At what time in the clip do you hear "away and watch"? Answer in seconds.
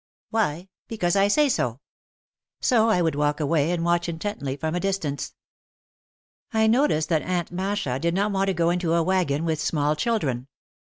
3.39-4.09